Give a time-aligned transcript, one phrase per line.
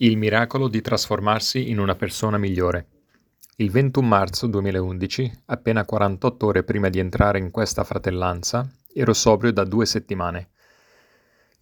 [0.00, 2.86] Il miracolo di trasformarsi in una persona migliore.
[3.56, 9.52] Il 21 marzo 2011, appena 48 ore prima di entrare in questa fratellanza, ero sobrio
[9.52, 10.50] da due settimane.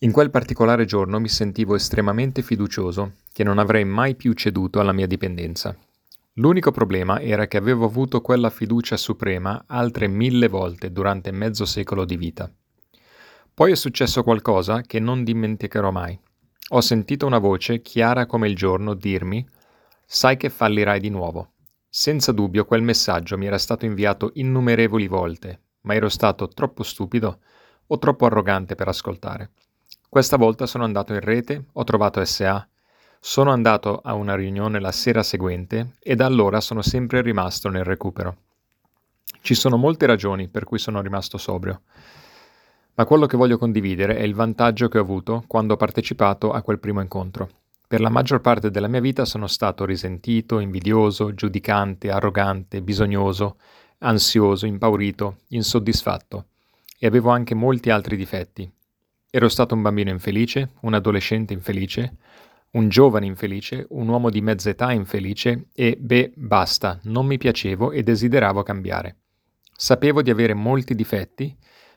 [0.00, 4.92] In quel particolare giorno mi sentivo estremamente fiducioso che non avrei mai più ceduto alla
[4.92, 5.74] mia dipendenza.
[6.34, 12.04] L'unico problema era che avevo avuto quella fiducia suprema altre mille volte durante mezzo secolo
[12.04, 12.52] di vita.
[13.54, 16.20] Poi è successo qualcosa che non dimenticherò mai.
[16.70, 19.46] Ho sentito una voce, chiara come il giorno, dirmi
[20.04, 21.52] Sai che fallirai di nuovo.
[21.88, 27.38] Senza dubbio quel messaggio mi era stato inviato innumerevoli volte, ma ero stato troppo stupido
[27.86, 29.52] o troppo arrogante per ascoltare.
[30.08, 32.68] Questa volta sono andato in rete, ho trovato SA,
[33.20, 37.84] sono andato a una riunione la sera seguente e da allora sono sempre rimasto nel
[37.84, 38.38] recupero.
[39.40, 41.82] Ci sono molte ragioni per cui sono rimasto sobrio.
[42.98, 46.62] Ma quello che voglio condividere è il vantaggio che ho avuto quando ho partecipato a
[46.62, 47.48] quel primo incontro.
[47.86, 53.58] Per la maggior parte della mia vita sono stato risentito, invidioso, giudicante, arrogante, bisognoso,
[53.98, 56.46] ansioso, impaurito, insoddisfatto
[56.98, 58.70] e avevo anche molti altri difetti.
[59.30, 62.16] Ero stato un bambino infelice, un adolescente infelice,
[62.70, 67.92] un giovane infelice, un uomo di mezza età infelice e, beh, basta, non mi piacevo
[67.92, 69.16] e desideravo cambiare.
[69.76, 71.54] Sapevo di avere molti difetti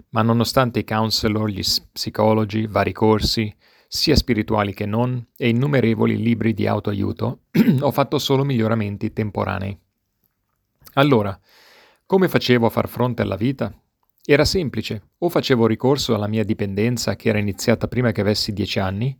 [0.10, 1.62] ma nonostante i counselor, gli
[1.92, 3.54] psicologi, vari corsi,
[3.88, 7.42] sia spirituali che non, e innumerevoli libri di autoaiuto,
[7.82, 9.78] ho fatto solo miglioramenti temporanei.
[10.94, 11.38] Allora,
[12.06, 13.74] come facevo a far fronte alla vita?
[14.24, 18.80] Era semplice, o facevo ricorso alla mia dipendenza che era iniziata prima che avessi dieci
[18.80, 19.18] anni,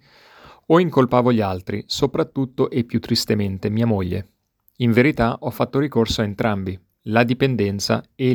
[0.68, 4.30] o incolpavo gli altri, soprattutto e più tristemente mia moglie.
[4.78, 8.34] In verità ho fatto ricorso a entrambi, la dipendenza e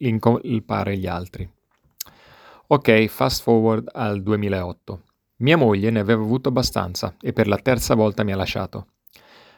[0.00, 1.48] l'incolpare gli altri.
[2.68, 5.02] Ok, fast forward al 2008.
[5.36, 8.88] Mia moglie ne aveva avuto abbastanza e per la terza volta mi ha lasciato.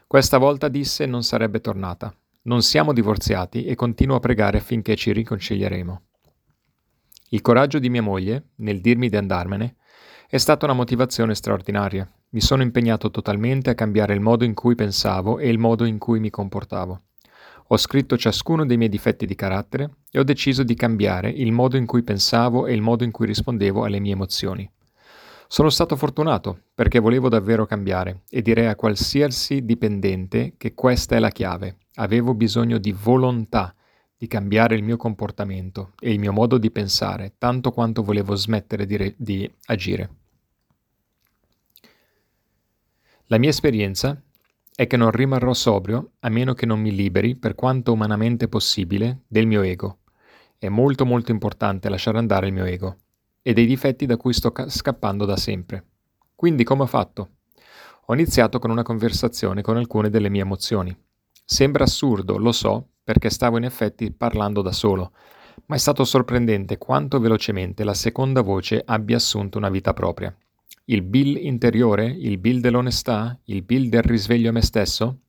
[0.07, 2.15] Questa volta disse non sarebbe tornata.
[2.43, 6.03] Non siamo divorziati e continuo a pregare affinché ci riconcilieremo.
[7.31, 9.77] Il coraggio di mia moglie, nel dirmi di andarmene,
[10.29, 12.11] è stata una motivazione straordinaria.
[12.31, 15.99] Mi sono impegnato totalmente a cambiare il modo in cui pensavo e il modo in
[15.99, 17.01] cui mi comportavo.
[17.73, 21.79] Ho scritto ciascuno dei miei difetti di carattere e ho deciso di cambiare il modo
[21.79, 24.71] in cui pensavo e il modo in cui rispondevo alle mie emozioni.
[25.49, 31.19] Sono stato fortunato perché volevo davvero cambiare e direi a qualsiasi dipendente che questa è
[31.19, 31.79] la chiave.
[31.95, 33.75] Avevo bisogno di volontà
[34.19, 38.85] di cambiare il mio comportamento e il mio modo di pensare, tanto quanto volevo smettere
[38.85, 40.11] di, re- di agire.
[43.29, 44.23] La mia esperienza
[44.83, 49.21] è che non rimarrò sobrio a meno che non mi liberi, per quanto umanamente possibile,
[49.29, 49.99] del mio ego.
[50.59, 52.97] È molto molto importante lasciare andare il mio ego
[53.43, 55.85] e dei difetti da cui sto ca- scappando da sempre.
[56.35, 57.29] Quindi come ho fatto?
[58.07, 60.93] Ho iniziato con una conversazione con alcune delle mie emozioni.
[61.45, 65.13] Sembra assurdo, lo so, perché stavo in effetti parlando da solo,
[65.67, 70.37] ma è stato sorprendente quanto velocemente la seconda voce abbia assunto una vita propria.
[70.87, 72.07] Il Bill interiore?
[72.07, 73.39] Il Bill dell'onestà?
[73.45, 75.21] Il Bill del risveglio a me stesso?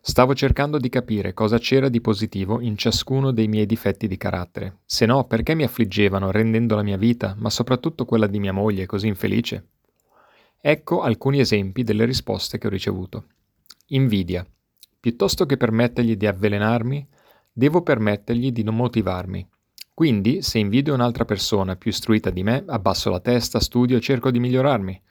[0.00, 4.82] Stavo cercando di capire cosa c'era di positivo in ciascuno dei miei difetti di carattere.
[4.84, 8.86] Se no, perché mi affliggevano rendendo la mia vita, ma soprattutto quella di mia moglie,
[8.86, 9.70] così infelice?
[10.60, 13.24] Ecco alcuni esempi delle risposte che ho ricevuto.
[13.88, 14.46] Invidia.
[15.00, 17.08] Piuttosto che permettergli di avvelenarmi,
[17.50, 19.48] devo permettergli di non motivarmi.
[19.94, 24.30] Quindi, se invidio un'altra persona più istruita di me, abbasso la testa, studio e cerco
[24.30, 25.02] di migliorarmi.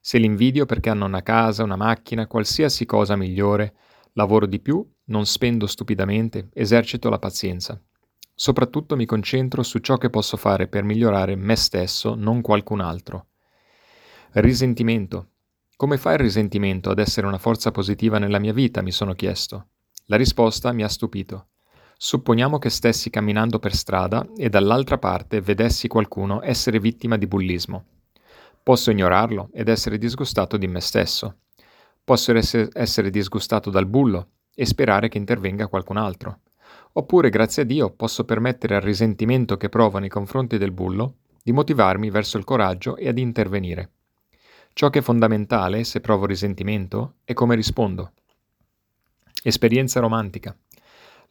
[0.00, 3.74] Se l'invidio perché hanno una casa, una macchina, qualsiasi cosa migliore,
[4.14, 7.80] lavoro di più, non spendo stupidamente, esercito la pazienza.
[8.34, 13.26] Soprattutto mi concentro su ciò che posso fare per migliorare me stesso, non qualcun altro.
[14.32, 15.32] Risentimento.
[15.76, 18.80] Come fa il risentimento ad essere una forza positiva nella mia vita?
[18.80, 19.68] mi sono chiesto.
[20.06, 21.49] La risposta mi ha stupito.
[22.02, 27.84] Supponiamo che stessi camminando per strada e dall'altra parte vedessi qualcuno essere vittima di bullismo.
[28.62, 31.40] Posso ignorarlo ed essere disgustato di me stesso.
[32.02, 36.38] Posso essere disgustato dal bullo e sperare che intervenga qualcun altro.
[36.92, 41.52] Oppure, grazie a Dio, posso permettere al risentimento che provo nei confronti del bullo di
[41.52, 43.90] motivarmi verso il coraggio e ad intervenire.
[44.72, 48.12] Ciò che è fondamentale, se provo risentimento, è come rispondo.
[49.42, 50.56] Esperienza romantica.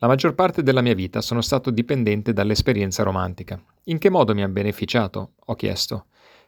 [0.01, 3.61] La maggior parte della mia vita sono stato dipendente dall'esperienza romantica.
[3.85, 5.33] In che modo mi ha beneficiato?
[5.47, 6.05] Ho chiesto.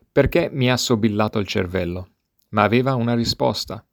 [0.09, 2.11] Perché mi ha sobillato il cervello?
[2.51, 3.85] Ma aveva una risposta.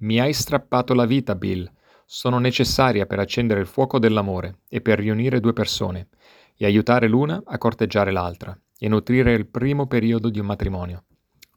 [0.00, 1.70] Mi hai strappato la vita, Bill.
[2.04, 6.08] Sono necessaria per accendere il fuoco dell'amore e per riunire due persone
[6.54, 11.04] e aiutare l'una a corteggiare l'altra e nutrire il primo periodo di un matrimonio.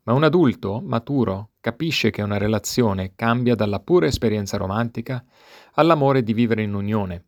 [0.03, 5.21] Ma un adulto maturo capisce che una relazione cambia dalla pura esperienza romantica
[5.73, 7.25] all'amore di vivere in unione.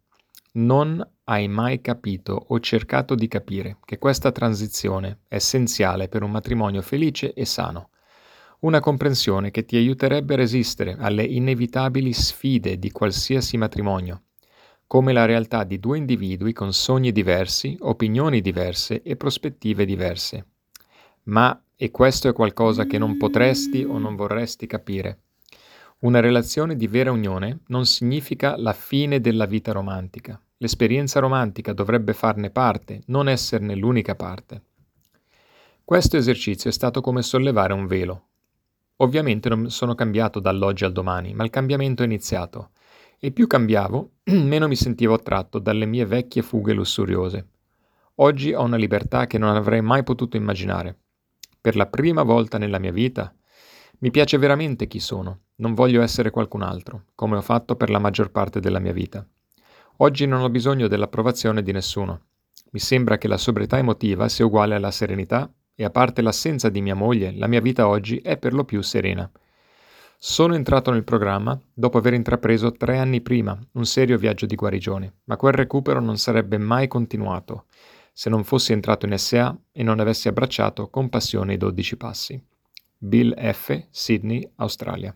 [0.58, 6.32] Non hai mai capito o cercato di capire che questa transizione è essenziale per un
[6.32, 7.90] matrimonio felice e sano.
[8.60, 14.24] Una comprensione che ti aiuterebbe a resistere alle inevitabili sfide di qualsiasi matrimonio,
[14.88, 20.46] come la realtà di due individui con sogni diversi, opinioni diverse e prospettive diverse.
[21.24, 25.25] Ma, e questo è qualcosa che non potresti o non vorresti capire,
[26.00, 30.40] una relazione di vera unione non significa la fine della vita romantica.
[30.58, 34.62] L'esperienza romantica dovrebbe farne parte, non esserne l'unica parte.
[35.84, 38.28] Questo esercizio è stato come sollevare un velo.
[38.98, 42.72] Ovviamente non sono cambiato dall'oggi al domani, ma il cambiamento è iniziato.
[43.18, 47.48] E più cambiavo, meno mi sentivo attratto dalle mie vecchie fughe lussuriose.
[48.16, 50.98] Oggi ho una libertà che non avrei mai potuto immaginare.
[51.60, 53.34] Per la prima volta nella mia vita
[54.00, 58.00] mi piace veramente chi sono, non voglio essere qualcun altro, come ho fatto per la
[58.00, 59.26] maggior parte della mia vita.
[59.98, 62.22] Oggi non ho bisogno dell'approvazione di nessuno.
[62.72, 66.82] Mi sembra che la sobrietà emotiva sia uguale alla serenità e a parte l'assenza di
[66.82, 69.30] mia moglie, la mia vita oggi è per lo più serena.
[70.18, 75.14] Sono entrato nel programma dopo aver intrapreso tre anni prima un serio viaggio di guarigione,
[75.26, 77.66] ma quel recupero non sarebbe mai continuato
[78.18, 82.42] se non fossi entrato in SA e non avessi abbracciato con passione i dodici passi.
[83.02, 85.16] Bill F., Sydney, Australia.